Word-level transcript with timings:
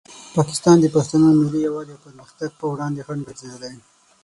پاکستان 0.35 0.75
د 0.79 0.85
پښتنو 0.95 1.27
ملي 1.39 1.59
یووالي 1.65 1.91
او 1.93 2.03
پرمختګ 2.05 2.49
په 2.59 2.65
وړاندې 2.71 3.05
خنډ 3.07 3.21
ګرځېدلی. 3.27 3.75